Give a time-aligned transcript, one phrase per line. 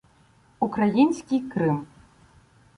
[0.59, 1.87] Український Крим.